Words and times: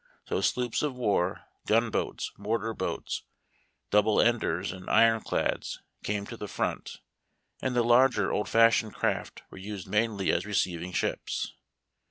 So 0.27 0.41
sloops 0.41 0.81
of 0.81 0.95
war, 0.95 1.43
gun 1.67 1.91
boats, 1.91 2.31
mortar 2.35 2.73
boats, 2.73 3.21
double 3.91 4.19
enders, 4.19 4.71
and 4.71 4.89
iron 4.89 5.21
clads 5.21 5.79
came 6.03 6.25
to 6.25 6.35
the 6.37 6.47
front, 6.47 7.01
and 7.61 7.75
the 7.75 7.83
larger 7.83 8.31
old 8.31 8.49
fashioned 8.49 8.95
craft 8.95 9.43
were 9.51 9.59
used 9.59 9.87
mainly 9.87 10.31
as 10.31 10.43
receiving 10.43 10.91
ships. 10.91 11.53